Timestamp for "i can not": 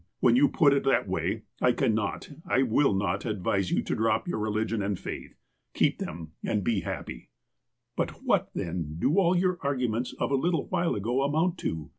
1.61-2.31